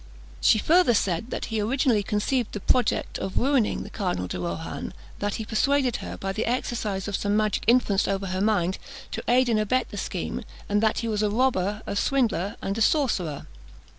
[0.41, 4.95] She further said that he originally conceived the project of ruining the Cardinal de Rohan;
[5.19, 8.79] that he persuaded her, by the exercise of some magic influence over her mind,
[9.11, 12.79] to aid and abet the scheme; and that he was a robber, a swindler, and
[12.79, 13.45] a sorcerer!